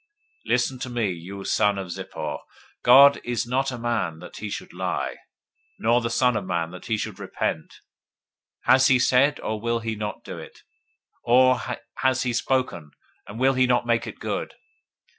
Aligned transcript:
Listen 0.47 0.79
to 0.79 0.89
me, 0.89 1.11
you 1.11 1.45
son 1.45 1.77
of 1.77 1.89
Zippor. 1.91 2.39
023:019 2.83 2.83
God 2.85 3.21
is 3.23 3.45
not 3.45 3.71
a 3.71 3.77
man, 3.77 4.17
that 4.17 4.37
he 4.37 4.49
should 4.49 4.73
lie, 4.73 5.17
nor 5.77 6.01
the 6.01 6.09
son 6.09 6.35
of 6.35 6.43
man, 6.43 6.71
that 6.71 6.87
he 6.87 6.97
should 6.97 7.19
repent. 7.19 7.81
Has 8.63 8.87
he 8.87 8.97
said, 8.97 9.37
and 9.43 9.61
will 9.61 9.77
he 9.81 9.95
not 9.95 10.23
do 10.23 10.39
it? 10.39 10.63
Or 11.23 11.61
has 11.97 12.23
he 12.23 12.33
spoken, 12.33 12.89
and 13.27 13.39
will 13.39 13.53
he 13.53 13.67
not 13.67 13.85
make 13.85 14.07
it 14.07 14.17
good? 14.17 14.55